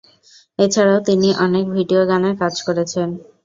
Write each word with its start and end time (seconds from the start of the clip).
এছাড়াও 0.59 0.99
তিনি 1.07 1.29
অনেক 1.45 1.65
ভিডিও 1.77 2.01
গানেও 2.11 2.33
কাজ 2.41 2.55
করেছেন। 2.67 3.09